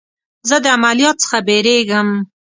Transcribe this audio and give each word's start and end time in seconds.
زه 0.49 0.55
د 0.63 0.65
عملیات 0.75 1.17
څخه 1.23 1.37
بیریږم. 1.47 2.09